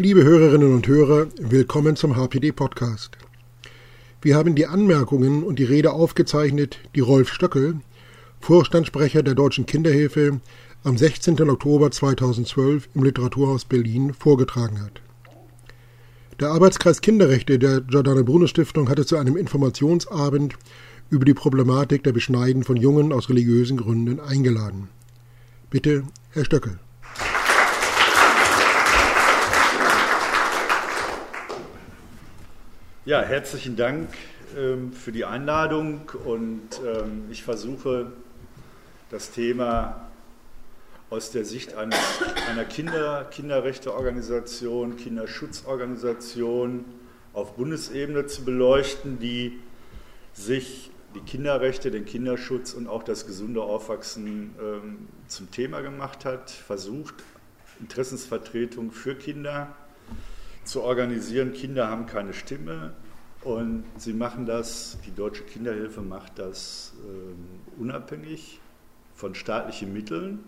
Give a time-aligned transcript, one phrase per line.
[0.00, 3.18] Liebe Hörerinnen und Hörer, willkommen zum HPD Podcast.
[4.22, 7.80] Wir haben die Anmerkungen und die Rede aufgezeichnet, die Rolf Stöckel,
[8.38, 10.40] Vorstandssprecher der Deutschen Kinderhilfe,
[10.84, 11.50] am 16.
[11.50, 15.02] Oktober 2012 im Literaturhaus Berlin vorgetragen hat.
[16.38, 20.54] Der Arbeitskreis Kinderrechte der Giordano Bruno Stiftung hatte zu einem Informationsabend
[21.10, 24.90] über die Problematik der Beschneiden von Jungen aus religiösen Gründen eingeladen.
[25.70, 26.78] Bitte, Herr Stöckel.
[33.08, 34.10] Ja, herzlichen Dank
[34.54, 38.12] ähm, für die Einladung und ähm, ich versuche
[39.08, 40.10] das Thema
[41.08, 41.96] aus der Sicht einer,
[42.50, 46.84] einer Kinder, Kinderrechteorganisation, Kinderschutzorganisation
[47.32, 49.58] auf Bundesebene zu beleuchten, die
[50.34, 56.50] sich die Kinderrechte, den Kinderschutz und auch das gesunde Aufwachsen ähm, zum Thema gemacht hat,
[56.50, 57.14] versucht,
[57.80, 59.74] Interessensvertretung für Kinder
[60.68, 61.52] zu organisieren.
[61.52, 62.92] Kinder haben keine Stimme
[63.42, 68.60] und sie machen das, die Deutsche Kinderhilfe macht das äh, unabhängig
[69.14, 70.40] von staatlichen Mitteln.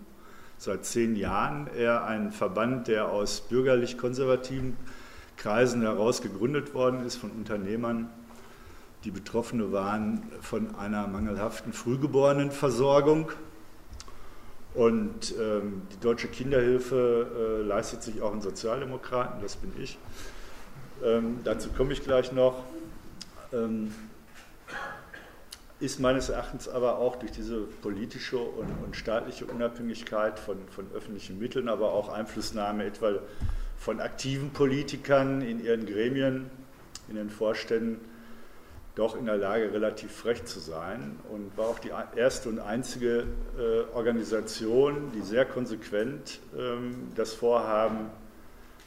[0.57, 4.77] Seit zehn Jahren eher ein Verband, der aus bürgerlich-konservativen
[5.37, 8.07] Kreisen heraus gegründet worden ist von Unternehmern,
[9.03, 13.31] die Betroffene waren von einer mangelhaften Frühgeborenenversorgung
[14.73, 19.97] und ähm, die Deutsche Kinderhilfe äh, leistet sich auch einen Sozialdemokraten, das bin ich.
[21.03, 22.63] Ähm, dazu komme ich gleich noch.
[23.51, 23.93] Ähm,
[25.81, 31.39] ist meines Erachtens aber auch durch diese politische und, und staatliche Unabhängigkeit von, von, öffentlichen
[31.39, 33.13] Mitteln, aber auch Einflussnahme etwa
[33.77, 36.51] von aktiven Politikern in ihren Gremien,
[37.09, 37.99] in den Vorständen,
[38.95, 43.25] doch in der Lage, relativ frech zu sein und war auch die erste und einzige
[43.57, 48.09] äh, Organisation, die sehr konsequent ähm, das Vorhaben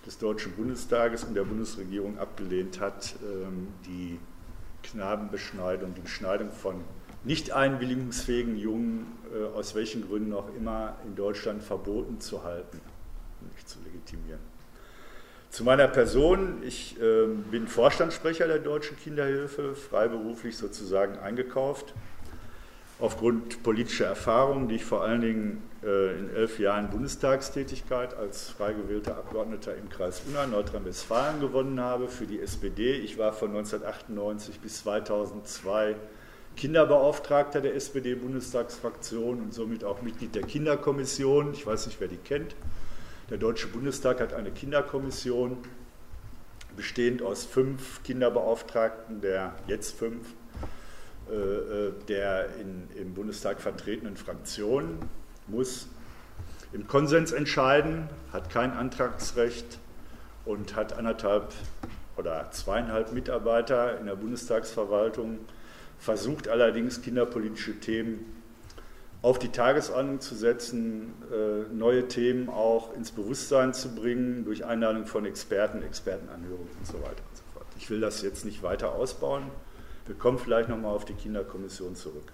[0.07, 4.19] des Deutschen Bundestages und der Bundesregierung abgelehnt hat, ähm, die
[4.83, 6.85] Knabenbeschneidung, die Beschneidung von
[7.25, 12.81] nicht einwilligungsfähigen Jungen, äh, aus welchen Gründen auch immer, in Deutschland verboten zu halten,
[13.55, 14.54] nicht zu legitimieren.
[15.55, 21.95] Zu meiner Person, ich äh, bin Vorstandssprecher der Deutschen Kinderhilfe, freiberuflich sozusagen eingekauft.
[22.99, 28.73] Aufgrund politischer Erfahrungen, die ich vor allen Dingen äh, in elf Jahren Bundestagstätigkeit als frei
[28.73, 32.95] gewählter Abgeordneter im Kreis Unna, Nordrhein-Westfalen gewonnen habe für die SPD.
[32.97, 35.95] Ich war von 1998 bis 2002
[36.57, 41.53] Kinderbeauftragter der SPD-Bundestagsfraktion und somit auch Mitglied der Kinderkommission.
[41.53, 42.57] Ich weiß nicht, wer die kennt.
[43.31, 45.57] Der Deutsche Bundestag hat eine Kinderkommission,
[46.77, 50.27] bestehend aus fünf Kinderbeauftragten, der jetzt fünf,
[51.31, 54.99] äh, äh, der in, im Bundestag vertretenen Fraktionen,
[55.47, 55.89] muss
[56.75, 59.79] im Konsens entscheiden, hat kein Antragsrecht
[60.45, 61.55] und hat anderthalb
[62.19, 65.39] oder zweieinhalb Mitarbeiter in der Bundestagsverwaltung,
[65.99, 68.44] versucht allerdings kinderpolitische Themen
[69.25, 75.07] auf die Tagesordnung zu setzen, äh, neue Themen auch ins Bewusstsein zu bringen, durch Einladung
[75.07, 77.67] von Experten, Expertenanhörungen und so weiter und so fort.
[77.79, 79.45] Ich will das jetzt nicht weiter ausbauen.
[80.05, 82.33] Wir kommen vielleicht nochmal auf die Kinderkommission zurück.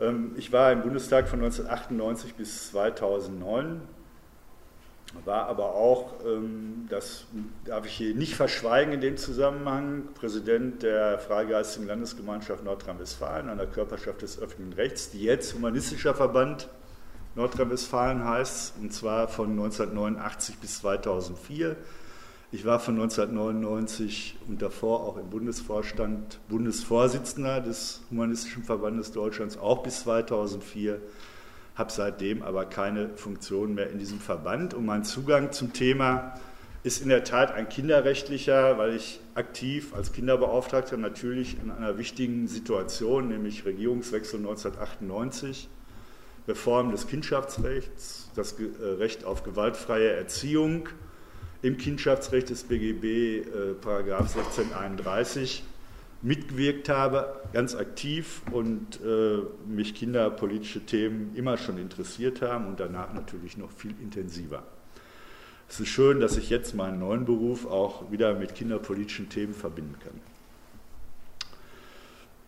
[0.00, 3.80] Ähm, ich war im Bundestag von 1998 bis 2009
[5.24, 7.26] war aber auch, ähm, das
[7.64, 14.22] darf ich hier nicht verschweigen in dem Zusammenhang, Präsident der Freigeistigen Landesgemeinschaft Nordrhein-Westfalen, einer Körperschaft
[14.22, 16.68] des öffentlichen Rechts, die jetzt Humanistischer Verband
[17.34, 21.76] Nordrhein-Westfalen heißt, und zwar von 1989 bis 2004.
[22.52, 29.82] Ich war von 1999 und davor auch im Bundesvorstand Bundesvorsitzender des Humanistischen Verbandes Deutschlands, auch
[29.82, 31.00] bis 2004
[31.74, 34.74] habe seitdem aber keine Funktion mehr in diesem Verband.
[34.74, 36.34] Und mein Zugang zum Thema
[36.84, 42.46] ist in der Tat ein kinderrechtlicher, weil ich aktiv als Kinderbeauftragter natürlich in einer wichtigen
[42.46, 45.68] Situation, nämlich Regierungswechsel 1998,
[46.46, 50.88] Reform des Kindschaftsrechts, das äh, Recht auf gewaltfreie Erziehung
[51.62, 55.64] im Kindschaftsrecht des BGB, äh, Paragraph 1631,
[56.24, 63.12] mitgewirkt habe, ganz aktiv und äh, mich kinderpolitische Themen immer schon interessiert haben und danach
[63.12, 64.62] natürlich noch viel intensiver.
[65.68, 69.96] Es ist schön, dass ich jetzt meinen neuen Beruf auch wieder mit kinderpolitischen Themen verbinden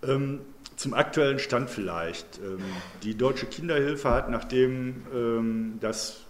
[0.03, 0.11] kann.
[0.11, 0.41] Ähm,
[0.77, 2.39] zum aktuellen Stand vielleicht.
[2.39, 2.59] Ähm,
[3.03, 6.26] die Deutsche Kinderhilfe hat, nachdem ähm, das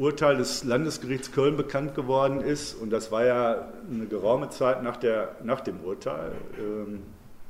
[0.00, 4.96] Urteil des Landesgerichts Köln bekannt geworden ist, und das war ja eine geraume Zeit nach,
[4.96, 7.02] der, nach dem Urteil, ähm,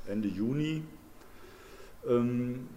[0.08, 0.82] Ende Juni,
[2.08, 2.68] ähm,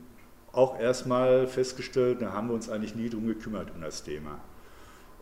[0.52, 4.40] auch erstmal festgestellt, da haben wir uns eigentlich nie drum gekümmert um das Thema.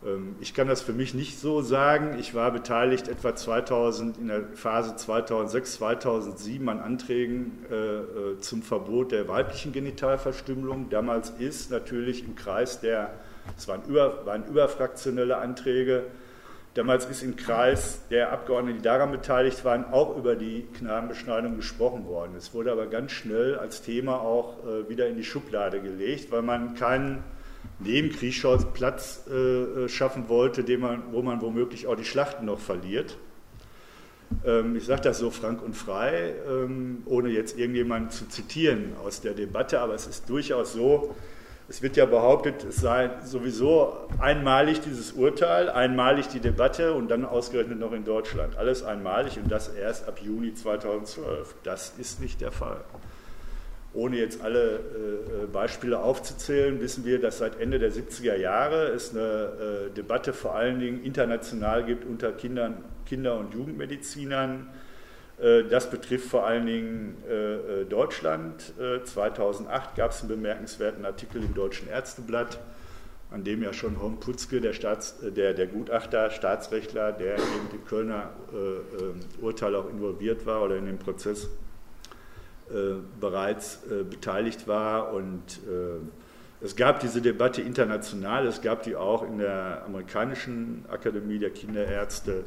[0.04, 2.18] Ähm, ich kann das für mich nicht so sagen.
[2.18, 8.62] Ich war beteiligt etwa 2000, in der Phase 2006, 2007 an Anträgen äh, äh, zum
[8.62, 10.90] Verbot der weiblichen Genitalverstümmelung.
[10.90, 13.10] Damals ist natürlich im Kreis der,
[13.56, 16.04] es waren, über, waren überfraktionelle Anträge,
[16.74, 22.06] damals ist im Kreis der Abgeordneten, die daran beteiligt waren, auch über die Knabenbeschneidung gesprochen
[22.06, 22.32] worden.
[22.36, 26.42] Es wurde aber ganz schnell als Thema auch äh, wieder in die Schublade gelegt, weil
[26.42, 27.22] man keinen
[27.78, 33.16] neben Kriegsschauplatz äh, schaffen wollte, man, wo man womöglich auch die Schlachten noch verliert.
[34.44, 39.20] Ähm, ich sage das so frank und frei, ähm, ohne jetzt irgendjemanden zu zitieren aus
[39.20, 41.14] der Debatte, aber es ist durchaus so,
[41.68, 47.24] es wird ja behauptet, es sei sowieso einmalig dieses Urteil, einmalig die Debatte und dann
[47.24, 48.56] ausgerechnet noch in Deutschland.
[48.56, 51.54] Alles einmalig und das erst ab Juni 2012.
[51.62, 52.82] Das ist nicht der Fall.
[53.94, 59.10] Ohne jetzt alle äh, Beispiele aufzuzählen, wissen wir, dass seit Ende der 70er Jahre es
[59.10, 64.70] eine äh, Debatte vor allen Dingen international gibt unter Kindern, Kinder- und Jugendmedizinern.
[65.38, 68.72] Äh, das betrifft vor allen Dingen äh, äh, Deutschland.
[69.04, 72.60] 2008 gab es einen bemerkenswerten Artikel im Deutschen Ärzteblatt,
[73.30, 77.84] an dem ja schon Horn Putzke, der, Staats, der, der Gutachter, Staatsrechtler, der in dem
[77.84, 81.48] Kölner äh, Urteil auch involviert war oder in dem Prozess äh,
[83.20, 85.12] bereits äh, beteiligt war.
[85.12, 91.38] Und äh, es gab diese Debatte international, es gab die auch in der amerikanischen Akademie
[91.38, 92.44] der Kinderärzte,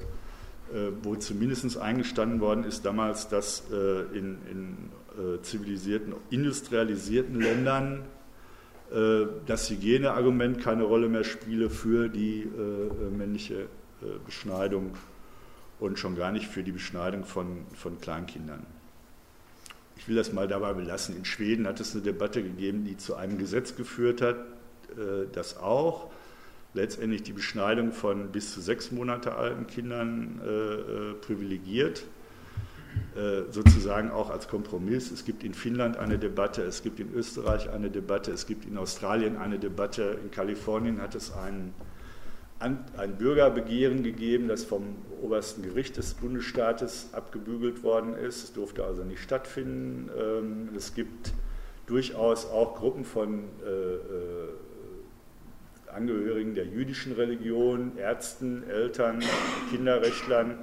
[1.04, 4.78] wo zumindest eingestanden worden ist damals, dass in, in
[5.44, 8.04] zivilisierten, industrialisierten Ländern
[9.46, 12.50] das Hygieneargument keine Rolle mehr spiele für die
[13.18, 13.68] männliche
[14.26, 14.94] Beschneidung
[15.82, 18.66] und schon gar nicht für die Beschneidung von, von Kleinkindern.
[19.98, 21.16] Ich will das mal dabei belassen.
[21.16, 24.38] In Schweden hat es eine Debatte gegeben, die zu einem Gesetz geführt hat,
[24.98, 26.12] äh, das auch
[26.74, 32.06] letztendlich die Beschneidung von bis zu sechs Monate alten Kindern äh, äh, privilegiert,
[33.50, 35.12] sozusagen auch als Kompromiss.
[35.12, 38.78] Es gibt in Finnland eine Debatte, es gibt in Österreich eine Debatte, es gibt in
[38.78, 41.74] Australien eine Debatte, in Kalifornien hat es einen
[42.60, 48.44] ein Bürgerbegehren gegeben, das vom obersten Gericht des Bundesstaates abgebügelt worden ist.
[48.44, 50.10] Es durfte also nicht stattfinden.
[50.18, 51.34] Ähm, es gibt
[51.86, 54.50] durchaus auch Gruppen von äh, äh,
[55.94, 59.24] Angehörigen der jüdischen Religion, Ärzten, Eltern,
[59.70, 60.58] Kinderrechtlern,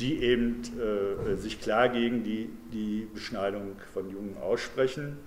[0.00, 5.18] die eben äh, sich klar gegen die, die Beschneidung von Jungen aussprechen.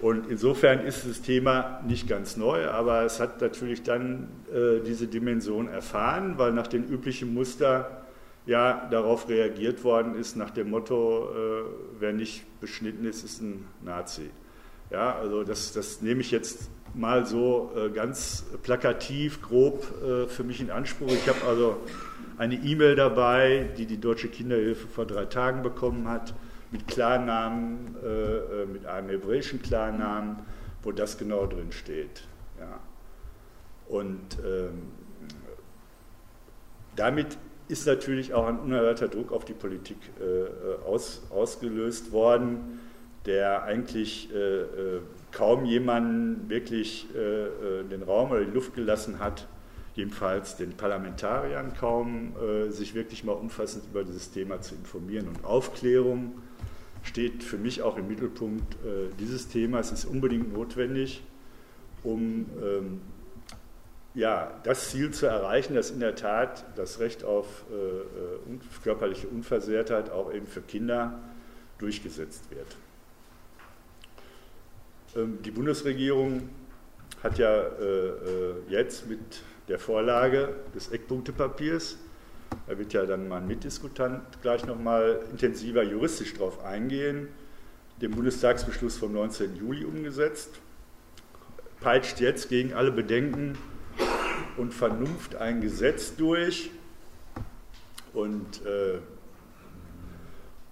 [0.00, 5.06] Und insofern ist das Thema nicht ganz neu, aber es hat natürlich dann äh, diese
[5.06, 8.04] Dimension erfahren, weil nach dem üblichen Muster
[8.46, 11.62] ja darauf reagiert worden ist, nach dem Motto, äh,
[11.98, 14.30] wer nicht beschnitten ist, ist ein Nazi.
[14.90, 20.44] Ja, also das, das nehme ich jetzt mal so äh, ganz plakativ, grob äh, für
[20.44, 21.12] mich in Anspruch.
[21.12, 21.76] Ich habe also
[22.38, 26.32] eine E-Mail dabei, die die Deutsche Kinderhilfe vor drei Tagen bekommen hat
[26.70, 30.36] mit Klarnamen, äh, äh, mit einem hebräischen Klarnamen,
[30.82, 32.26] wo das genau drin steht.
[32.58, 32.80] Ja.
[33.88, 34.82] Und ähm,
[36.96, 37.38] damit
[37.68, 42.80] ist natürlich auch ein unerhörter Druck auf die Politik äh, aus, ausgelöst worden,
[43.26, 45.00] der eigentlich äh, äh
[45.32, 49.46] kaum jemanden wirklich äh, den Raum oder die Luft gelassen hat,
[49.94, 52.34] jedenfalls den Parlamentariern kaum,
[52.70, 55.28] sich wirklich mal umfassend über dieses Thema zu informieren.
[55.28, 56.32] Und Aufklärung
[57.02, 59.92] steht für mich auch im Mittelpunkt äh, dieses Themas.
[59.92, 61.22] Es ist unbedingt notwendig,
[62.02, 63.00] um ähm,
[64.14, 69.28] ja, das Ziel zu erreichen, dass in der Tat das Recht auf äh, äh körperliche
[69.28, 71.20] Unversehrtheit auch eben für Kinder
[71.78, 72.76] durchgesetzt wird.
[75.16, 76.48] Ähm, die Bundesregierung
[77.22, 79.20] hat ja äh, äh jetzt mit
[79.68, 81.96] der Vorlage des Eckpunktepapiers
[82.66, 87.28] da wird ja dann mein Mitdiskutant gleich nochmal intensiver juristisch darauf eingehen.
[88.00, 89.56] Den Bundestagsbeschluss vom 19.
[89.56, 90.50] Juli umgesetzt,
[91.80, 93.58] peitscht jetzt gegen alle Bedenken
[94.56, 96.70] und Vernunft ein Gesetz durch
[98.12, 98.98] und äh,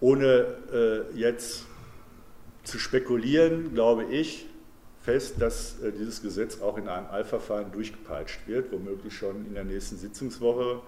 [0.00, 1.66] ohne äh, jetzt
[2.64, 4.46] zu spekulieren, glaube ich
[5.00, 9.64] fest, dass äh, dieses Gesetz auch in einem Eilverfahren durchgepeitscht wird, womöglich schon in der
[9.64, 10.80] nächsten Sitzungswoche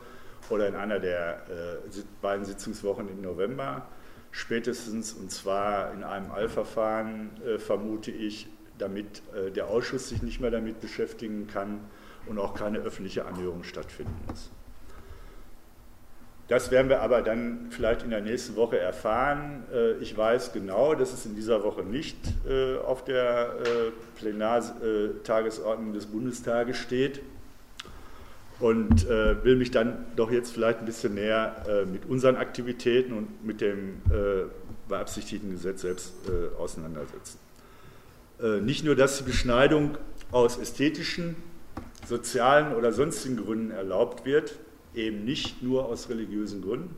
[0.48, 3.86] oder in einer der äh, beiden Sitzungswochen im November
[4.32, 10.40] spätestens, und zwar in einem Allverfahren, äh, vermute ich, damit äh, der Ausschuss sich nicht
[10.40, 11.80] mehr damit beschäftigen kann
[12.26, 14.50] und auch keine öffentliche Anhörung stattfinden muss.
[16.48, 19.64] Das werden wir aber dann vielleicht in der nächsten Woche erfahren.
[19.72, 22.16] Äh, ich weiß genau, dass es in dieser Woche nicht
[22.48, 27.20] äh, auf der äh, Plenartagesordnung des Bundestages steht.
[28.60, 33.14] Und äh, will mich dann doch jetzt vielleicht ein bisschen näher äh, mit unseren Aktivitäten
[33.14, 34.44] und mit dem äh,
[34.88, 37.38] beabsichtigten Gesetz selbst äh, auseinandersetzen.
[38.42, 39.96] Äh, nicht nur, dass die Beschneidung
[40.30, 41.36] aus ästhetischen,
[42.06, 44.58] sozialen oder sonstigen Gründen erlaubt wird,
[44.94, 46.94] eben nicht nur aus religiösen Gründen.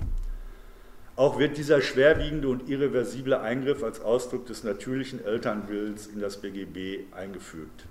[1.14, 7.12] Auch wird dieser schwerwiegende und irreversible Eingriff als Ausdruck des natürlichen Elternwillens in das BGB
[7.12, 7.86] eingefügt.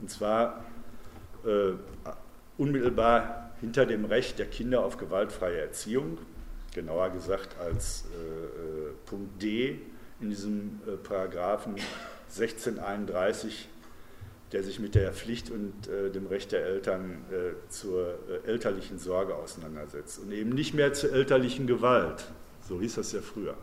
[0.00, 0.64] Und zwar
[1.46, 1.74] äh,
[2.58, 6.18] unmittelbar hinter dem Recht der Kinder auf gewaltfreie Erziehung,
[6.74, 9.80] genauer gesagt als äh, äh Punkt D
[10.20, 11.76] in diesem äh, Paragraphen
[12.30, 13.68] 1631
[14.54, 19.00] der sich mit der Pflicht und äh, dem Recht der Eltern äh, zur äh, elterlichen
[19.00, 22.24] Sorge auseinandersetzt und eben nicht mehr zur elterlichen Gewalt.
[22.68, 23.56] So hieß das ja früher.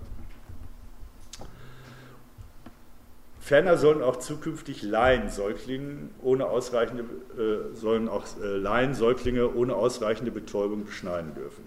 [3.42, 9.76] Ferner sollen auch zukünftig Laien Säuglinge ohne ausreichende, äh, sollen auch äh, Laien Säuglinge ohne
[9.76, 11.64] ausreichende Betäubung beschneiden dürfen.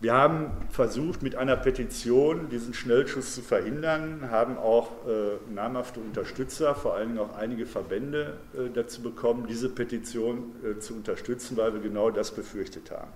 [0.00, 6.74] Wir haben versucht, mit einer Petition diesen Schnellschuss zu verhindern, haben auch äh, namhafte Unterstützer,
[6.74, 11.74] vor allen Dingen auch einige Verbände äh, dazu bekommen, diese Petition äh, zu unterstützen, weil
[11.74, 13.12] wir genau das befürchtet haben.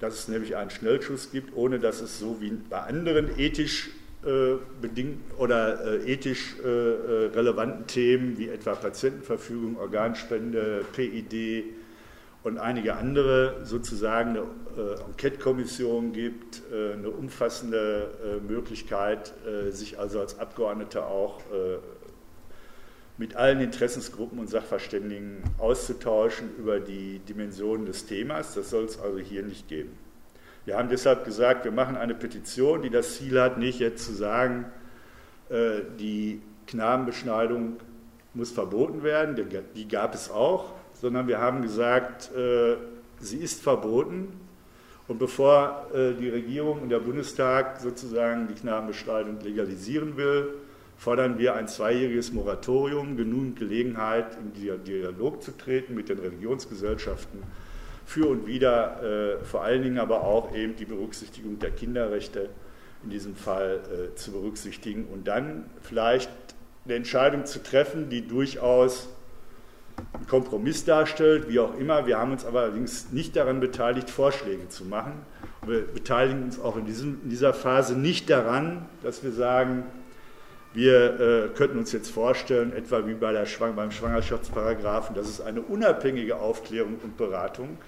[0.00, 3.90] Dass es nämlich einen Schnellschuss gibt, ohne dass es so wie bei anderen ethisch
[4.22, 11.64] bedingt oder äh, ethisch äh, relevanten Themen wie etwa Patientenverfügung, Organspende, PID,
[12.42, 19.98] und einige andere sozusagen eine äh, Enquete-Kommission gibt, äh, eine umfassende äh, Möglichkeit, äh, sich
[19.98, 21.78] also als Abgeordneter auch äh,
[23.18, 28.54] mit allen Interessensgruppen und Sachverständigen auszutauschen über die Dimensionen des Themas.
[28.54, 29.90] Das soll es also hier nicht geben.
[30.66, 34.12] Wir haben deshalb gesagt, wir machen eine Petition, die das Ziel hat, nicht jetzt zu
[34.12, 34.66] sagen,
[35.48, 37.78] äh, die Knabenbeschneidung
[38.34, 39.36] muss verboten werden,
[39.74, 42.76] die gab es auch, sondern wir haben gesagt, äh,
[43.18, 44.28] sie ist verboten.
[45.08, 50.54] Und bevor äh, die Regierung und der Bundestag sozusagen die Knabenbeschneidung legalisieren will,
[50.96, 57.42] fordern wir ein zweijähriges Moratorium, genügend Gelegenheit, in Dialog zu treten mit den Religionsgesellschaften
[58.10, 62.48] für und wieder, äh, vor allen Dingen aber auch eben die Berücksichtigung der Kinderrechte
[63.04, 66.28] in diesem Fall äh, zu berücksichtigen und dann vielleicht
[66.84, 69.08] eine Entscheidung zu treffen, die durchaus
[70.12, 72.04] einen Kompromiss darstellt, wie auch immer.
[72.08, 75.12] Wir haben uns aber allerdings nicht daran beteiligt, Vorschläge zu machen.
[75.64, 79.84] Wir beteiligen uns auch in, diesem, in dieser Phase nicht daran, dass wir sagen,
[80.74, 85.40] wir äh, könnten uns jetzt vorstellen, etwa wie bei der Schwang beim Schwangerschaftsparagraphen, dass es
[85.40, 87.78] eine unabhängige Aufklärung und Beratung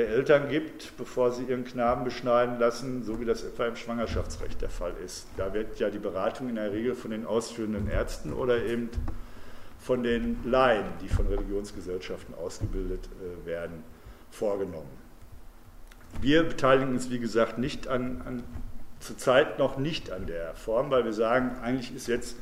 [0.00, 4.62] der Eltern gibt, bevor sie ihren Knaben beschneiden lassen, so wie das etwa im Schwangerschaftsrecht
[4.62, 5.26] der Fall ist.
[5.36, 8.88] Da wird ja die Beratung in der Regel von den ausführenden Ärzten oder eben
[9.78, 13.84] von den Laien, die von Religionsgesellschaften ausgebildet äh, werden,
[14.30, 14.88] vorgenommen.
[16.22, 18.42] Wir beteiligen uns, wie gesagt, nicht an, an,
[19.00, 22.36] zurzeit noch nicht an der Form, weil wir sagen, eigentlich ist jetzt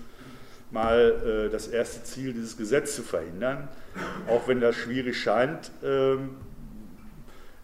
[0.70, 3.66] mal äh, das erste Ziel, dieses Gesetz zu verhindern,
[4.28, 5.72] auch wenn das schwierig scheint.
[5.82, 6.36] Ähm,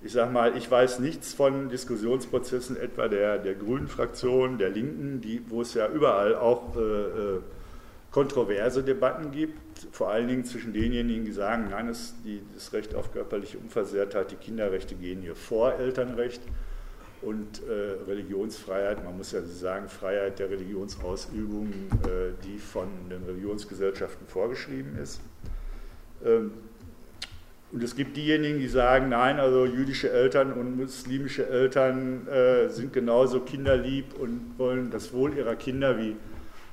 [0.04, 5.22] ich sage mal, ich weiß nichts von Diskussionsprozessen etwa der, der Grünen Fraktion, der Linken,
[5.22, 7.40] die, wo es ja überall auch äh, äh
[8.10, 9.58] kontroverse Debatten gibt,
[9.90, 14.30] vor allen Dingen zwischen denjenigen, die sagen, nein, es, die, das Recht auf körperliche Unversehrtheit,
[14.30, 16.40] die Kinderrechte gehen hier vor Elternrecht
[17.22, 21.72] und äh, Religionsfreiheit, man muss ja sagen, Freiheit der Religionsausübung,
[22.04, 25.20] äh, die von den Religionsgesellschaften vorgeschrieben ist.
[26.24, 26.52] Ähm,
[27.74, 32.92] und es gibt diejenigen, die sagen, nein, also jüdische Eltern und muslimische Eltern äh, sind
[32.92, 36.14] genauso kinderlieb und wollen das Wohl ihrer Kinder wie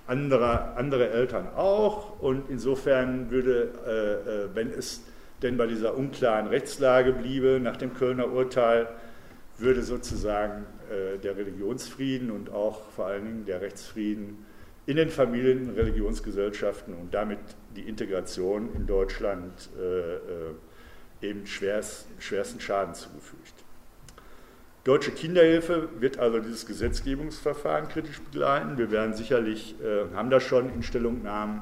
[0.06, 2.20] andere, andere Eltern auch.
[2.20, 5.02] Und insofern würde, äh, äh, wenn es
[5.42, 8.88] denn bei dieser unklaren Rechtslage bliebe, nach dem Kölner Urteil,
[9.58, 14.46] würde sozusagen äh, der Religionsfrieden und auch vor allen Dingen der Rechtsfrieden
[14.86, 17.40] in den Familien, in Religionsgesellschaften und damit
[17.76, 20.20] die Integration in Deutschland äh, äh
[21.22, 23.54] eben schwerst, schwersten Schaden zugefügt.
[24.84, 28.80] Deutsche Kinderhilfe wird also dieses Gesetzgebungsverfahren kritisch begleiten.
[28.80, 31.62] Wir werden sicherlich, äh, haben das schon in Stellungnahmen,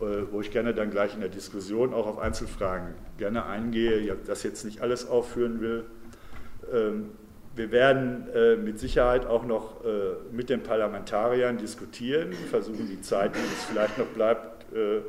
[0.00, 4.14] äh, wo ich gerne dann gleich in der Diskussion auch auf Einzelfragen gerne eingehe, ja,
[4.26, 5.84] das jetzt nicht alles aufführen will.
[6.70, 7.10] Ähm,
[7.54, 13.34] wir werden äh, mit Sicherheit auch noch äh, mit den Parlamentariern diskutieren, versuchen die Zeit,
[13.34, 15.00] die es vielleicht noch bleibt, äh,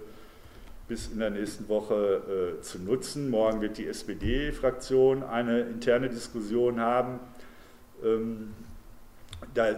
[0.88, 3.29] bis in der nächsten Woche äh, zu nutzen.
[3.29, 7.20] Morgen wird die SPD-Fraktion eine interne Diskussion haben.
[8.03, 8.53] Ähm,
[9.53, 9.75] da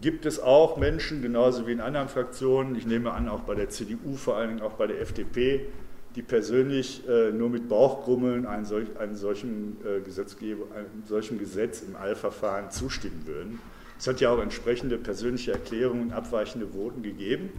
[0.00, 3.70] gibt es auch Menschen, genauso wie in anderen Fraktionen, ich nehme an, auch bei der
[3.70, 5.66] CDU, vor allen Dingen auch bei der FDP,
[6.14, 11.96] die persönlich äh, nur mit Bauchgrummeln einem, solch, einem solchen, äh, einem solchen Gesetz im
[11.96, 13.60] Eilverfahren zustimmen würden.
[13.98, 17.50] Es hat ja auch entsprechende persönliche Erklärungen und abweichende Voten gegeben.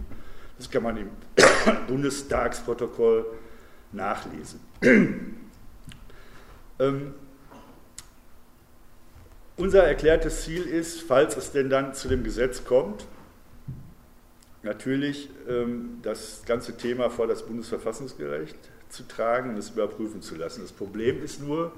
[0.58, 1.10] Das kann man im
[1.86, 3.26] Bundestagsprotokoll
[3.92, 4.60] nachlesen.
[6.78, 7.14] ähm,
[9.56, 13.06] unser erklärtes Ziel ist, falls es denn dann zu dem Gesetz kommt,
[14.62, 18.56] natürlich ähm, das ganze Thema vor das Bundesverfassungsgericht
[18.88, 20.62] zu tragen und es überprüfen zu lassen.
[20.62, 21.72] Das Problem ist nur,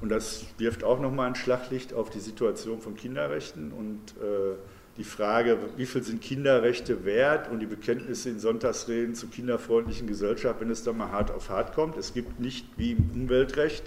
[0.00, 4.56] und das wirft auch nochmal ein Schlaglicht auf die Situation von Kinderrechten und äh,
[4.98, 10.60] die Frage, wie viel sind Kinderrechte wert und die Bekenntnisse in Sonntagsreden zur kinderfreundlichen Gesellschaft,
[10.60, 11.96] wenn es dann mal hart auf hart kommt.
[11.96, 13.84] Es gibt nicht wie im Umweltrecht,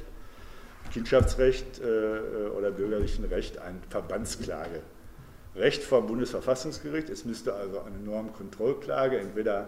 [0.94, 4.82] Kindschaftsrecht äh, oder bürgerlichen Recht ein Verbandsklage.
[5.56, 7.10] Recht vom Bundesverfassungsgericht.
[7.10, 9.68] Es müsste also eine Normkontrollklage entweder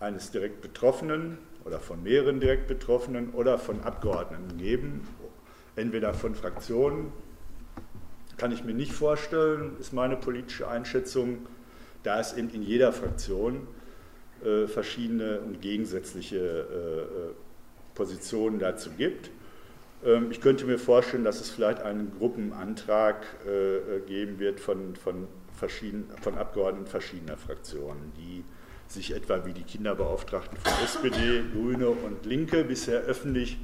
[0.00, 5.06] eines direkt Betroffenen oder von mehreren direkt Betroffenen oder von Abgeordneten geben,
[5.76, 7.12] entweder von Fraktionen.
[8.36, 11.46] Kann ich mir nicht vorstellen, ist meine politische Einschätzung,
[12.02, 13.66] da es eben in jeder Fraktion
[14.44, 17.34] äh, verschiedene und gegensätzliche äh, äh
[17.94, 19.30] Positionen dazu gibt.
[20.04, 24.94] Ähm, ich könnte mir vorstellen, dass es vielleicht einen Gruppenantrag äh, äh, geben wird von,
[24.96, 25.26] von,
[26.20, 28.44] von Abgeordneten verschiedener Fraktionen, die
[28.88, 33.58] sich etwa wie die Kinderbeauftragten von SPD, Grüne und Linke bisher öffentlich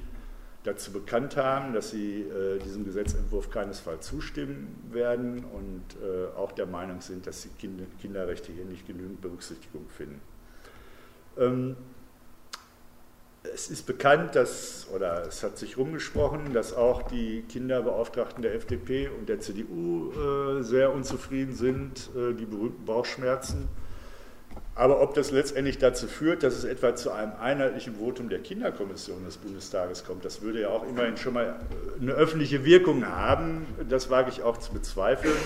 [0.64, 6.66] dazu bekannt haben, dass sie äh, diesem Gesetzentwurf keinesfalls zustimmen werden und äh, auch der
[6.66, 10.20] Meinung sind, dass die kind Kinderrechte hier nicht genügend Berücksichtigung finden.
[11.38, 11.76] Ähm,
[13.42, 19.08] es ist bekannt, dass, oder es hat sich rumgesprochen, dass auch die Kinderbeauftragten der FDP
[19.08, 23.68] und der CDU äh, sehr unzufrieden sind, äh, die berühmten Bauchschmerzen.
[24.74, 29.24] Aber ob das letztendlich dazu führt, dass es etwa zu einem einheitlichen Votum der Kinderkommission
[29.24, 31.56] des Bundestages kommt, das würde ja auch immerhin schon mal
[32.00, 35.36] eine öffentliche Wirkung haben, das wage ich auch zu bezweifeln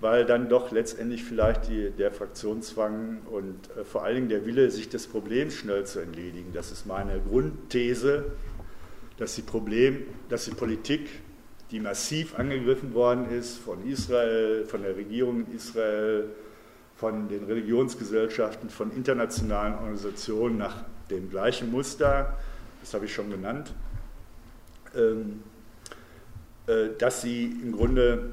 [0.00, 4.70] weil dann doch letztendlich vielleicht die, der Fraktionszwang und äh, vor allen Dingen der Wille,
[4.70, 8.26] sich des Problems schnell zu entledigen, das ist meine Grundthese,
[9.16, 11.08] dass die, Problem, dass die Politik,
[11.70, 16.28] die massiv angegriffen worden ist von Israel, von der Regierung in Israel,
[16.96, 22.36] von den Religionsgesellschaften, von internationalen Organisationen nach dem gleichen Muster,
[22.80, 23.72] das habe ich schon genannt,
[24.96, 25.42] ähm,
[26.66, 28.30] äh, dass sie im Grunde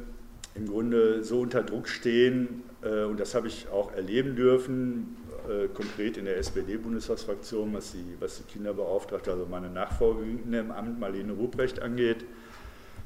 [0.56, 5.18] im Grunde so unter Druck stehen, äh, und das habe ich auch erleben dürfen,
[5.50, 11.00] äh, konkret in der SPD-Bundestagsfraktion, was die, was die Kinderbeauftragte, also meine Nachfolgerin im Amt,
[11.00, 12.24] Marlene Ruprecht, angeht,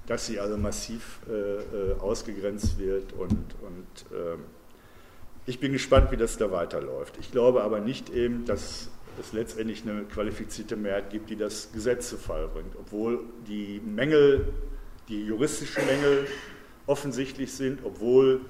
[0.07, 1.19] dass sie also massiv
[1.99, 4.39] ausgegrenzt wird und, und ähm,
[5.47, 7.15] ich bin gespannt, wie das da weiterläuft.
[7.19, 12.09] Ich glaube aber nicht eben, dass es letztendlich eine qualifizierte Mehrheit gibt, die das Gesetz
[12.09, 14.49] zu Fall bringt, obwohl die Mängel,
[15.07, 16.27] die juristischen Mängel
[16.85, 18.41] offensichtlich sind, obwohl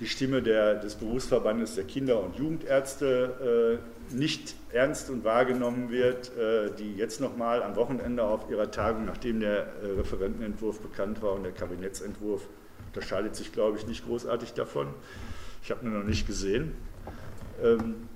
[0.00, 3.80] die Stimme der, des Berufsverbandes der Kinder- und Jugendärzte
[4.10, 9.04] äh, nicht ernst und wahrgenommen wird, äh, die jetzt nochmal am Wochenende auf ihrer Tagung,
[9.04, 12.48] nachdem der äh, Referentenentwurf bekannt war und der Kabinettsentwurf
[12.86, 14.86] unterscheidet sich, glaube ich, nicht großartig davon.
[15.68, 16.72] Ich habe ihn noch nicht gesehen.
[17.62, 18.08] Ähm,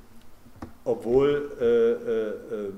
[0.84, 2.72] obwohl äh, äh, äh,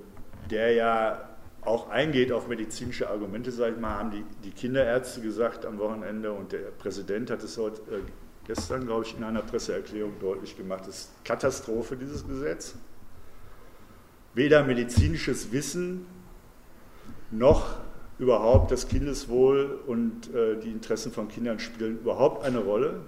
[0.51, 1.29] der ja
[1.63, 6.33] auch eingeht auf medizinische Argumente, sage ich mal, haben die, die Kinderärzte gesagt am Wochenende
[6.33, 8.01] und der Präsident hat es heute äh,
[8.49, 12.75] gestern, glaube ich, in einer Presseerklärung deutlich gemacht, es ist Katastrophe, dieses Gesetz.
[14.35, 16.05] Weder medizinisches Wissen
[17.31, 17.77] noch
[18.19, 23.03] überhaupt das Kindeswohl und äh, die Interessen von Kindern spielen überhaupt eine Rolle.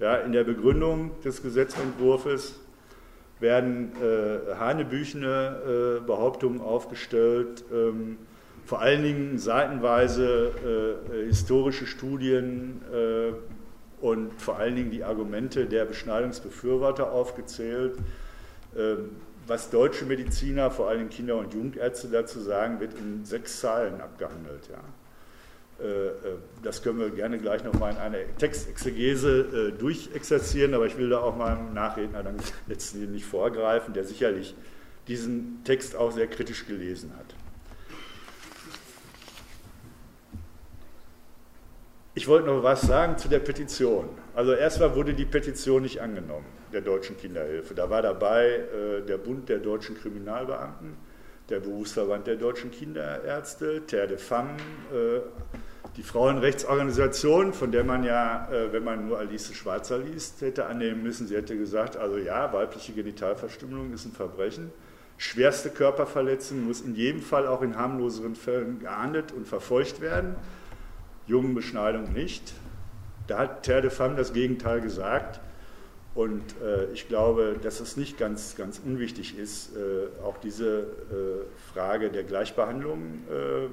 [0.00, 2.54] Ja, in der Begründung des Gesetzentwurfs
[3.38, 8.16] werden äh, hanebüchene äh, Behauptungen aufgestellt, ähm,
[8.64, 13.32] vor allen Dingen seitenweise äh, historische Studien äh,
[14.02, 17.98] und vor allen Dingen die Argumente der Beschneidungsbefürworter aufgezählt.
[18.76, 19.10] Ähm,
[19.46, 24.00] was deutsche Mediziner, vor allen Dingen Kinder- und Jugendärzte dazu sagen, wird in sechs Zeilen
[24.00, 24.68] abgehandelt.
[24.70, 24.78] Ja.
[25.80, 26.12] Äh, äh,
[26.62, 31.20] das können wir gerne gleich nochmal in einer Textexegese äh, durchexerzieren, aber ich will da
[31.20, 34.54] auch meinem Nachredner dann letztendlich nicht vorgreifen, der sicherlich
[35.08, 37.34] diesen Text auch sehr kritisch gelesen hat.
[42.14, 44.10] Ich wollte noch was sagen zu der Petition.
[44.34, 47.74] Also erstmal wurde die Petition nicht angenommen, der Deutschen Kinderhilfe.
[47.74, 48.64] Da war dabei
[49.08, 50.96] der Bund der deutschen Kriminalbeamten,
[51.48, 54.56] der Berufsverband der deutschen Kinderärzte, Terre de Femme,
[55.96, 61.02] die Frauenrechtsorganisation, von der man ja, äh, wenn man nur Alice Schwarzer liest, hätte annehmen
[61.02, 64.72] müssen, sie hätte gesagt, also ja, weibliche Genitalverstümmelung ist ein Verbrechen,
[65.18, 70.34] schwerste Körperverletzung muss in jedem Fall auch in harmloseren Fällen geahndet und verfolgt werden.
[71.26, 72.54] Jungenbeschneidung nicht.
[73.26, 75.40] Da hat Terre de Femme das Gegenteil gesagt.
[76.14, 81.72] Und äh, ich glaube, dass es nicht ganz, ganz unwichtig ist, äh, auch diese äh,
[81.72, 83.00] Frage der Gleichbehandlung
[83.30, 83.68] äh,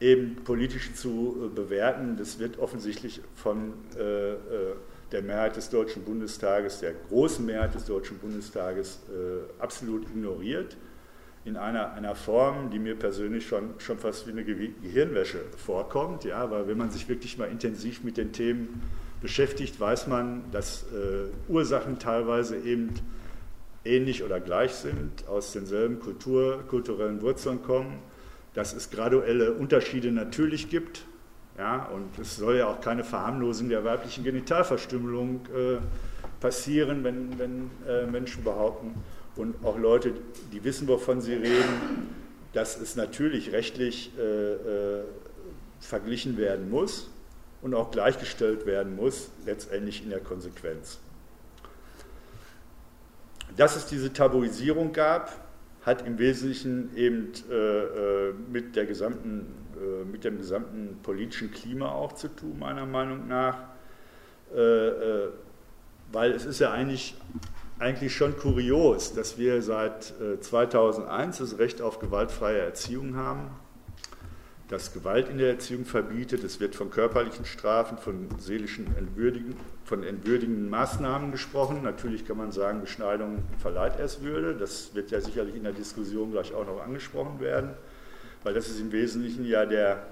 [0.00, 2.16] eben politisch zu äh, bewerten.
[2.16, 4.34] Das wird offensichtlich von äh,
[5.12, 9.00] der Mehrheit des Deutschen Bundestages, der großen Mehrheit des Deutschen Bundestages,
[9.58, 10.78] absolut ignoriert.
[11.44, 16.24] In einer, einer Form, die mir persönlich schon, schon fast wie eine Gehirnwäsche vorkommt.
[16.24, 18.80] Ja, weil wenn man sich wirklich mal intensiv mit den Themen
[19.20, 22.94] beschäftigt, weiß man, dass äh, Ursachen teilweise eben
[23.84, 27.98] ähnlich oder gleich sind, aus denselben Kultur, kulturellen Wurzeln kommen,
[28.54, 31.04] dass es graduelle Unterschiede natürlich gibt.
[31.58, 35.76] Ja, und es soll ja auch keine Verharmlosung der weiblichen Genitalverstümmelung äh,
[36.40, 38.94] passieren, wenn, wenn äh, Menschen behaupten,
[39.36, 40.12] und auch Leute,
[40.52, 42.08] die wissen, wovon sie reden,
[42.52, 45.04] dass es natürlich rechtlich äh, äh,
[45.80, 47.10] verglichen werden muss
[47.62, 50.98] und auch gleichgestellt werden muss, letztendlich in der Konsequenz.
[53.56, 55.41] Dass es diese Tabuisierung gab,
[55.84, 61.90] hat im Wesentlichen eben äh, äh, mit, der gesamten, äh, mit dem gesamten politischen Klima
[61.90, 63.58] auch zu tun, meiner Meinung nach,
[64.54, 65.28] äh, äh,
[66.12, 67.14] weil es ist ja eigentlich,
[67.78, 73.50] eigentlich schon kurios, dass wir seit 2001 äh, das Recht auf gewaltfreie Erziehung haben
[74.72, 76.42] das Gewalt in der Erziehung verbietet.
[76.44, 79.54] Es wird von körperlichen Strafen, von seelischen Entwürdigen,
[79.84, 81.82] von entwürdigenden Maßnahmen gesprochen.
[81.82, 84.54] Natürlich kann man sagen, Beschneidung verleiht erst Würde.
[84.54, 87.70] Das wird ja sicherlich in der Diskussion gleich auch noch angesprochen werden,
[88.44, 90.06] weil das ist im Wesentlichen ja der,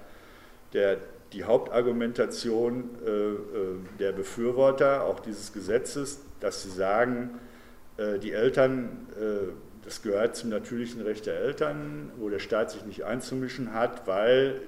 [0.75, 0.99] der,
[1.33, 3.37] die Hauptargumentation äh, äh
[3.99, 7.31] der Befürworter auch dieses Gesetzes, dass sie sagen,
[7.97, 9.53] äh, die Eltern äh,
[9.85, 14.61] das gehört zum natürlichen Recht der Eltern, wo der Staat sich nicht einzumischen hat, weil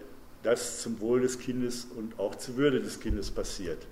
[0.42, 3.86] das zum Wohl des Kindes und auch zur Würde des Kindes passiert.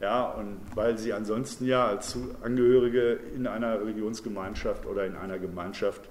[0.00, 6.02] Ja, und weil sie ansonsten ja als Angehörige in einer Religionsgemeinschaft oder in einer Gemeinschaft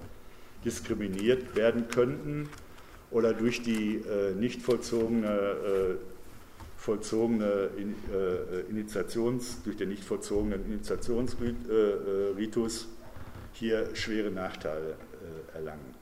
[0.65, 2.49] diskriminiert werden könnten
[3.12, 5.95] oder durch die äh, nicht vollzogene, äh,
[6.75, 12.88] vollzogene in, äh, Initiations, durch den nicht vollzogenen Initiationsritus äh,
[13.58, 15.96] hier schwere Nachteile äh, erlangen.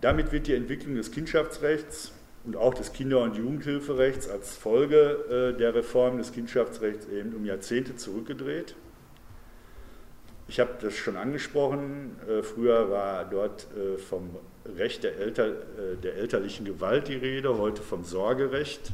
[0.00, 2.12] Damit wird die Entwicklung des Kindschaftsrechts
[2.44, 7.44] und auch des Kinder- und Jugendhilferechts als Folge äh, der Reform des Kindschaftsrechts eben um
[7.44, 8.74] Jahrzehnte zurückgedreht.
[10.48, 13.68] Ich habe das schon angesprochen, äh, früher war dort
[14.08, 14.30] vom
[14.76, 15.52] Recht der, Elter,
[16.02, 18.92] der elterlichen Gewalt die Rede, heute vom Sorgerecht.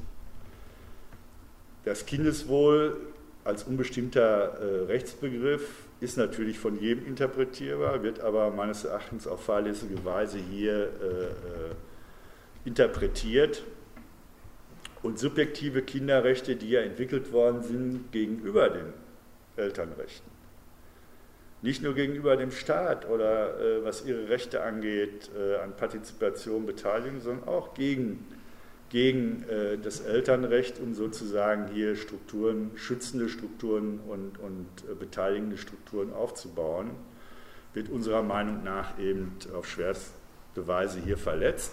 [1.84, 2.96] Das Kindeswohl
[3.44, 10.04] als unbestimmter äh, Rechtsbegriff ist natürlich von jedem interpretierbar, wird aber meines Erachtens auf fahrlässige
[10.04, 11.74] Weise hier äh, äh,
[12.64, 13.64] interpretiert.
[15.02, 18.92] Und subjektive Kinderrechte, die ja entwickelt worden sind gegenüber den
[19.56, 20.30] Elternrechten.
[21.60, 27.20] Nicht nur gegenüber dem Staat oder äh, was ihre Rechte angeht äh, an Partizipation, Beteiligung,
[27.20, 28.24] sondern auch gegen
[28.92, 36.12] gegen äh, das Elternrecht, um sozusagen hier Strukturen, schützende Strukturen und, und äh, beteiligende Strukturen
[36.12, 36.90] aufzubauen,
[37.72, 40.12] wird unserer Meinung nach eben auf schwerste
[40.56, 41.72] Weise hier verletzt,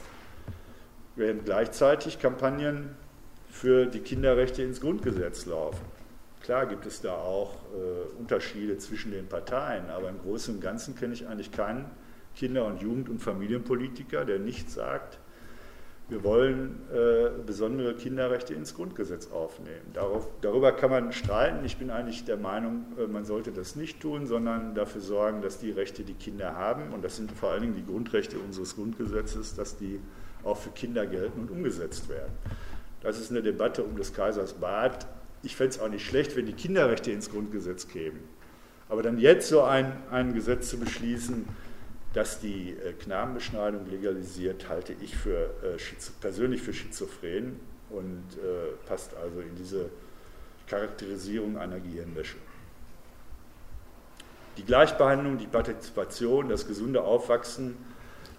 [1.18, 2.92] während gleichzeitig Kampagnen
[3.50, 5.84] für die Kinderrechte ins Grundgesetz laufen.
[6.42, 10.96] Klar gibt es da auch äh, Unterschiede zwischen den Parteien, aber im Großen und Ganzen
[10.96, 11.84] kenne ich eigentlich keinen
[12.38, 15.20] Kinder- und Jugend- und Familienpolitiker, der nicht sagt,
[16.10, 19.92] wir wollen äh, besondere Kinderrechte ins Grundgesetz aufnehmen.
[19.94, 21.64] Darauf, darüber kann man streiten.
[21.64, 25.60] Ich bin eigentlich der Meinung, äh, man sollte das nicht tun, sondern dafür sorgen, dass
[25.60, 29.56] die Rechte, die Kinder haben, und das sind vor allen Dingen die Grundrechte unseres Grundgesetzes,
[29.56, 30.00] dass die
[30.44, 32.32] auch für Kinder gelten und umgesetzt werden.
[33.02, 35.08] Das ist eine Debatte um des Kaisers Bad.
[35.44, 38.20] Ich fände es auch nicht schlecht, wenn die Kinderrechte ins Grundgesetz kämen.
[38.90, 41.46] Aber dann jetzt so ein, ein Gesetz zu beschließen,
[42.14, 45.78] dass die äh, Knabenbeschneidung legalisiert, halte ich für, äh,
[46.22, 49.90] persönlich für schizophren und äh, passt also in diese
[50.68, 52.38] Charakterisierung einer Gehirnwäsche.
[54.58, 57.78] Die Gleichbehandlung, die Partizipation, das gesunde Aufwachsen,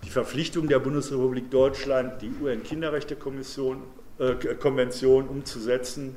[0.04, 3.82] die Verpflichtung der Bundesrepublik Deutschland, die UN-Kinderrechtekonvention
[4.18, 6.16] äh, umzusetzen,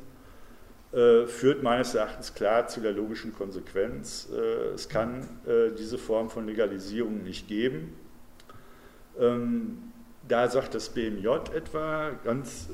[0.94, 4.30] führt meines Erachtens klar zu der logischen Konsequenz.
[4.32, 7.96] Äh, es kann äh, diese Form von Legalisierung nicht geben.
[9.20, 9.92] Ähm,
[10.28, 12.70] da sagt das BMJ etwa ganz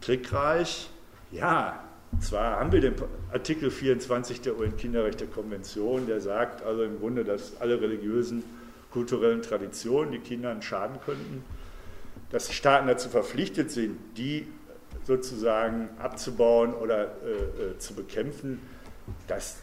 [0.00, 0.90] trickreich,
[1.32, 1.82] ja,
[2.20, 2.94] zwar haben wir den
[3.32, 8.44] Artikel 24 der UN-Kinderrechte-Konvention, der sagt also im Grunde, dass alle religiösen,
[8.92, 11.42] kulturellen Traditionen, die Kindern schaden könnten,
[12.30, 14.46] dass die Staaten dazu verpflichtet sind, die
[15.08, 18.60] sozusagen abzubauen oder äh, äh, zu bekämpfen.
[19.26, 19.56] Das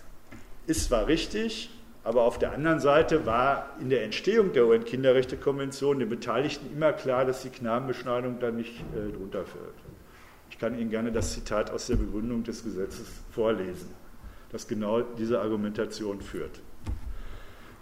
[0.66, 1.70] ist zwar richtig,
[2.04, 7.26] aber auf der anderen Seite war in der Entstehung der UN-Kinderrechte-Konvention den Beteiligten immer klar,
[7.26, 9.76] dass die Knabenbeschneidung da nicht äh, drunter fällt.
[10.50, 13.90] Ich kann Ihnen gerne das Zitat aus der Begründung des Gesetzes vorlesen,
[14.52, 16.60] das genau diese Argumentation führt.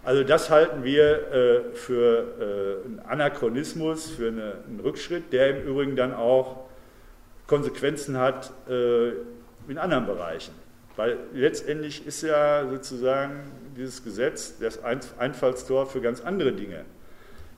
[0.02, 5.66] Also das halten wir äh, für äh, einen Anachronismus, für eine, einen Rückschritt, der im
[5.66, 6.63] Übrigen dann auch
[7.46, 9.10] Konsequenzen hat äh,
[9.68, 10.52] in anderen Bereichen.
[10.96, 13.40] Weil letztendlich ist ja sozusagen
[13.76, 16.84] dieses Gesetz das Einfallstor für ganz andere Dinge,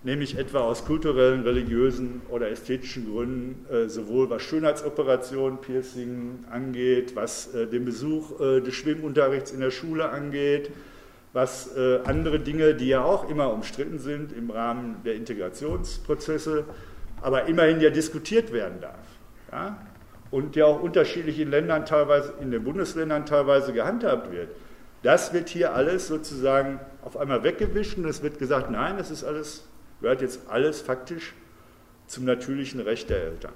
[0.02, 7.54] nämlich etwa aus kulturellen, religiösen oder ästhetischen Gründen, äh, sowohl was Schönheitsoperationen, Piercing angeht, was
[7.54, 10.70] äh, den Besuch äh, des Schwimmunterrichts in der Schule angeht,
[11.32, 16.64] was andere Dinge, die ja auch immer umstritten sind im Rahmen der Integrationsprozesse,
[17.20, 19.05] aber immerhin ja diskutiert werden darf.
[19.52, 19.78] Ja?
[20.30, 24.48] Und ja auch unterschiedlich in Ländern teilweise, in den Bundesländern teilweise gehandhabt wird.
[25.02, 29.22] Das wird hier alles sozusagen auf einmal weggewischt und es wird gesagt, nein, das ist
[29.22, 29.64] alles,
[30.00, 31.34] gehört jetzt alles faktisch
[32.06, 33.52] zum natürlichen Recht der Eltern.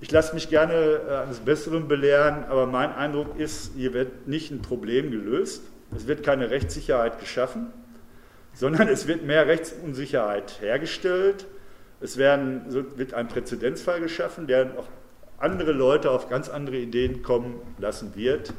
[0.00, 4.50] Ich lasse mich gerne äh, eines Besseren belehren, aber mein Eindruck ist, hier wird nicht
[4.50, 5.62] ein Problem gelöst,
[5.96, 7.72] es wird keine Rechtssicherheit geschaffen,
[8.52, 11.46] sondern es wird mehr Rechtsunsicherheit hergestellt.
[12.04, 12.66] Es werden,
[12.98, 14.88] wird ein Präzedenzfall geschaffen, der auch
[15.38, 18.52] andere Leute auf ganz andere Ideen kommen lassen wird.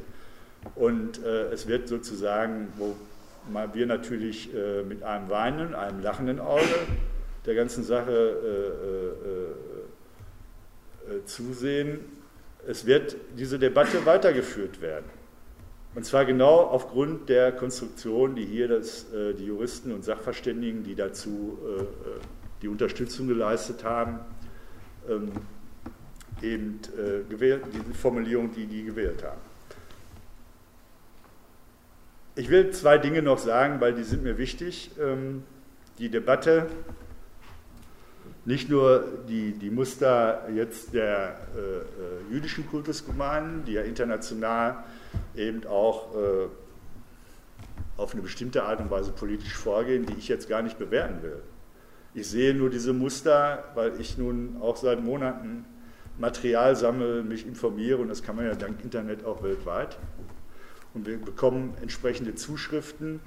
[0.74, 2.96] Und äh, es wird sozusagen, wo
[3.72, 6.74] wir natürlich äh, mit einem weinenden, einem lachenden Auge
[7.46, 8.32] der ganzen Sache äh,
[11.12, 12.00] äh, äh, zusehen,
[12.66, 15.06] es wird diese Debatte weitergeführt werden.
[15.94, 20.96] Und zwar genau aufgrund der Konstruktion, die hier das, äh, die Juristen und Sachverständigen, die
[20.96, 21.58] dazu
[22.62, 24.20] die Unterstützung geleistet haben,
[25.08, 25.32] ähm,
[26.42, 26.80] eben
[27.30, 29.40] gewählt, die Formulierung, die die gewählt haben.
[32.38, 34.90] Ich will zwei Dinge noch sagen, weil die sind mir wichtig.
[35.00, 35.42] Ähm,
[35.98, 36.66] die Debatte,
[38.44, 41.84] nicht nur die, die Muster jetzt der äh, äh,
[42.30, 44.84] jüdischen Kultusgemeinden, die ja international
[45.34, 46.46] eben auch äh,
[47.96, 51.40] auf eine bestimmte Art und Weise politisch vorgehen, die ich jetzt gar nicht bewerten will.
[52.16, 55.66] Ich sehe nur diese Muster, weil ich nun auch seit Monaten
[56.18, 59.98] Material sammle, mich informiere und das kann man ja dank Internet auch weltweit.
[60.94, 63.20] Und wir bekommen entsprechende Zuschriften,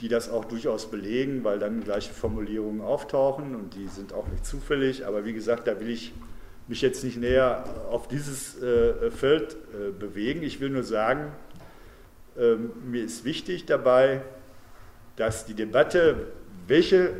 [0.00, 4.46] die das auch durchaus belegen, weil dann gleiche Formulierungen auftauchen und die sind auch nicht
[4.46, 5.04] zufällig.
[5.04, 6.14] Aber wie gesagt, da will ich
[6.68, 10.42] mich jetzt nicht näher auf dieses äh, Feld äh, bewegen.
[10.42, 11.32] Ich will nur sagen,
[12.38, 14.22] äh, mir ist wichtig dabei,
[15.16, 16.28] dass die Debatte,
[16.66, 17.10] welche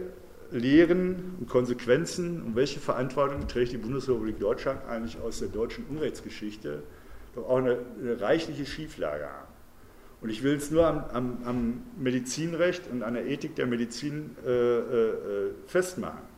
[0.52, 6.82] Lehren und Konsequenzen und welche Verantwortung trägt die Bundesrepublik Deutschland eigentlich aus der deutschen Unrechtsgeschichte,
[7.34, 9.48] doch auch eine, eine reichliche Schieflage haben.
[10.20, 14.36] Und ich will es nur am, am, am, Medizinrecht und an der Ethik der Medizin
[14.46, 15.14] äh, äh,
[15.66, 16.30] festmachen.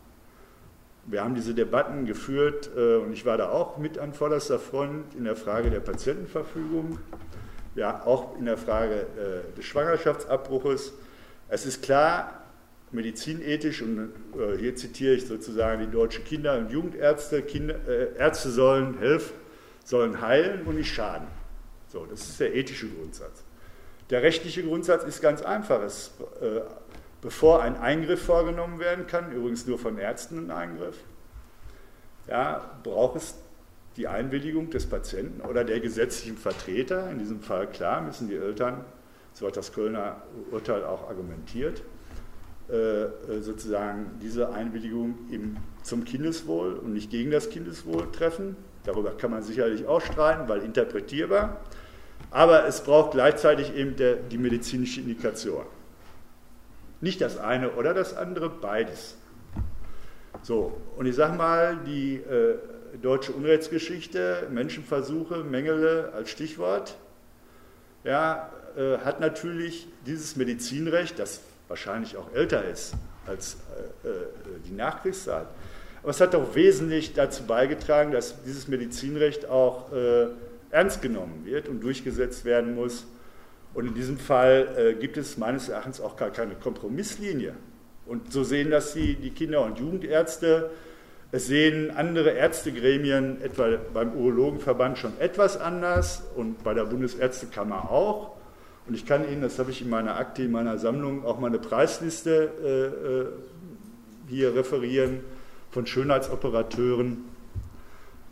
[1.06, 5.14] Wir haben diese Debatten geführt äh, und ich war da auch mit an vorderster Front
[5.14, 6.98] in der Frage der Patientenverfügung,
[7.74, 10.94] ja, auch in der Frage äh, des Schwangerschaftsabbruches.
[11.48, 12.43] Es ist klar,
[12.94, 18.50] medizinethisch, und äh, hier zitiere ich sozusagen die deutschen Kinder- und Jugendärzte, Kinder, äh, Ärzte
[18.50, 19.34] sollen helfen,
[19.84, 21.26] sollen heilen und nicht schaden.
[21.88, 23.44] So, das ist der ethische Grundsatz.
[24.10, 25.82] Der rechtliche Grundsatz ist ganz einfach.
[25.82, 26.60] Es, äh,
[27.20, 30.96] bevor ein Eingriff vorgenommen werden kann, übrigens nur von Ärzten ein Eingriff,
[32.28, 33.34] ja, braucht es
[33.96, 37.10] die Einwilligung des Patienten oder der gesetzlichen Vertreter.
[37.10, 38.84] In diesem Fall, klar, müssen die Eltern,
[39.32, 41.82] so hat das Kölner Urteil auch argumentiert,
[43.40, 48.56] sozusagen diese Einwilligung im, zum Kindeswohl und nicht gegen das Kindeswohl treffen.
[48.84, 51.60] Darüber kann man sicherlich auch streiten, weil interpretierbar
[52.30, 55.64] aber es braucht gleichzeitig eben der, die medizinische Indikation.
[57.00, 59.16] Nicht das eine oder das andere, beides.
[60.42, 62.56] So, und ich sage mal, die äh,
[63.00, 66.96] deutsche Unrechtsgeschichte, Menschenversuche, Mengele als Stichwort,
[68.02, 72.94] ja, äh, hat natürlich dieses Medizinrecht, das wahrscheinlich auch älter ist
[73.26, 73.56] als
[74.04, 74.12] äh, äh
[74.66, 75.46] die Nachkriegszeit,
[76.04, 80.26] aber es hat auch wesentlich dazu beigetragen, dass dieses Medizinrecht auch äh,
[80.70, 83.06] ernst genommen wird und durchgesetzt werden muss.
[83.72, 87.54] Und in diesem Fall äh, gibt es meines Erachtens auch gar keine Kompromisslinie.
[88.04, 90.70] Und so sehen das die, die Kinder- und Jugendärzte
[91.32, 98.36] Es sehen andere Ärztegremien, etwa beim Urologenverband, schon etwas anders und bei der Bundesärztekammer auch.
[98.86, 101.46] Und ich kann Ihnen, das habe ich in meiner Akte, in meiner Sammlung, auch mal
[101.46, 103.26] eine Preisliste äh, äh
[104.26, 105.20] hier referieren
[105.70, 107.24] von Schönheitsoperateuren,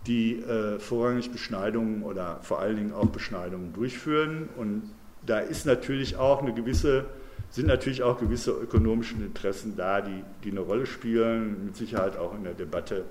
[0.07, 4.49] die äh, vorrangig Beschneidungen oder vor allen Dingen auch Beschneidungen durchführen.
[4.57, 4.91] Und
[5.25, 7.05] da ist natürlich auch eine gewisse,
[7.51, 12.35] sind natürlich auch gewisse ökonomische Interessen da, die, die eine Rolle spielen, mit Sicherheit auch
[12.35, 13.05] in der Debatte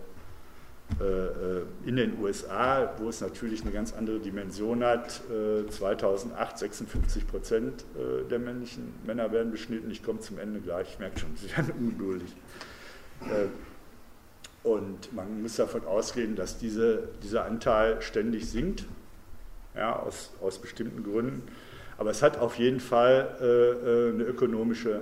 [1.86, 5.21] in den USA, wo es natürlich eine ganz andere Dimension hat.
[5.69, 9.89] 2008 äh, 56 Prozent äh, der männlichen Männer werden beschnitten.
[9.89, 12.36] Ich komme zum Ende gleich, ich merke schon, Sie werden ungeduldig.
[14.63, 18.86] Und man muss davon ausgehen, dass diese, dieser Anteil ständig sinkt,
[19.75, 21.43] ja, aus, aus bestimmten Gründen.
[21.97, 25.01] Aber es hat auf jeden Fall äh, äh, eine ökonomische äh,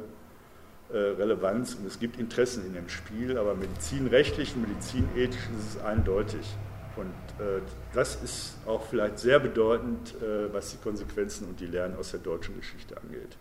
[0.98, 6.46] Relevanz und es gibt Interessen in dem Spiel, aber medizinrechtlich und medizinethisch ist es eindeutig.
[6.96, 7.62] Und äh,
[7.94, 12.20] das ist auch vielleicht sehr bedeutend, äh, was die Konsequenzen und die Lernen aus der
[12.20, 13.38] deutschen Geschichte angeht.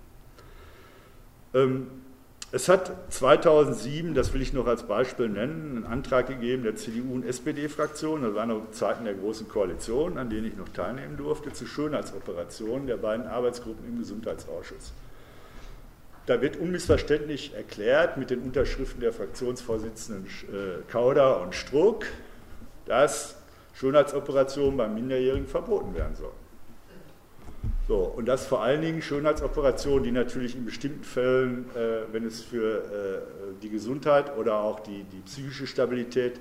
[1.55, 1.89] Ähm,
[2.51, 7.13] es hat 2007, das will ich noch als Beispiel nennen, einen Antrag gegeben der CDU-
[7.13, 11.53] und SPD-Fraktion, das waren noch Zeiten der Großen Koalition, an denen ich noch teilnehmen durfte,
[11.53, 14.95] zu Schönheitsoperationen der beiden Arbeitsgruppen im Gesundheitsausschuss.
[16.29, 22.05] Da wird unmissverständlich erklärt mit den Unterschriften der Fraktionsvorsitzenden äh, Kauder und Struck,
[22.85, 23.37] dass
[23.73, 26.37] Schönheitsoperationen beim Minderjährigen verboten werden sollen.
[27.87, 32.43] So, und das vor allen Dingen Schönheitsoperationen, die natürlich in bestimmten Fällen, äh, wenn es
[32.43, 36.39] für äh, die Gesundheit oder auch die, die psychische Stabilität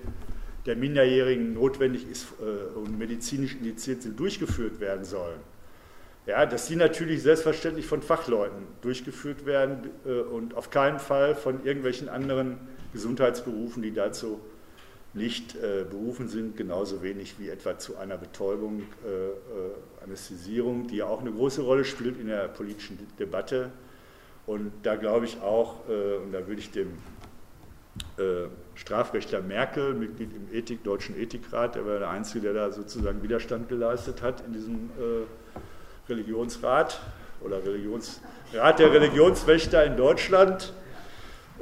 [0.66, 5.40] der Minderjährigen notwendig ist äh, und medizinisch indiziert sind, durchgeführt werden sollen.
[6.28, 11.64] Ja, dass die natürlich selbstverständlich von Fachleuten durchgeführt werden äh, und auf keinen Fall von
[11.64, 12.58] irgendwelchen anderen
[12.92, 14.42] Gesundheitsberufen, die dazu
[15.14, 20.98] nicht äh, berufen sind, genauso wenig wie etwa zu einer Betäubung, äh, äh, Anästhesierung, die
[20.98, 23.72] ja auch eine große Rolle spielt in der politischen Debatte.
[24.46, 26.90] Und da glaube ich auch, äh, und da würde ich dem
[28.18, 33.24] äh, Strafrechtler Merkel, Mitglied im Ethik, Deutschen Ethikrat, der war der Einzige, der da sozusagen
[33.24, 35.24] Widerstand geleistet hat in diesem äh,
[36.10, 37.00] Religionsrat
[37.42, 40.74] oder Religionsrat der Religionswächter in Deutschland,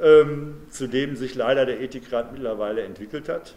[0.01, 3.55] ähm, zu dem sich leider der Ethikrat mittlerweile entwickelt hat.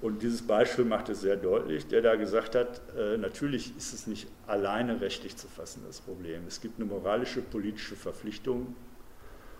[0.00, 4.08] Und dieses Beispiel macht es sehr deutlich, der da gesagt hat, äh, natürlich ist es
[4.08, 6.42] nicht alleine rechtlich zu fassen, das Problem.
[6.48, 8.74] Es gibt eine moralische, politische Verpflichtung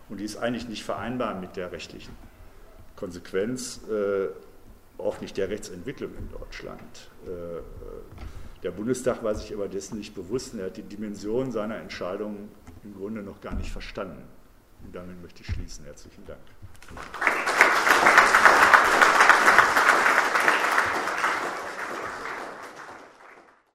[0.08, 2.14] und die ist eigentlich nicht vereinbar mit der rechtlichen
[2.96, 4.28] Konsequenz, äh,
[4.98, 7.10] auch nicht der Rechtsentwicklung in Deutschland.
[7.26, 7.62] Äh, äh
[8.62, 12.48] der Bundestag war sich aber dessen nicht bewusst und er hat die Dimension seiner Entscheidung
[12.84, 14.22] im Grunde noch gar nicht verstanden.
[14.84, 15.84] Und damit möchte ich schließen.
[15.84, 16.40] Herzlichen Dank.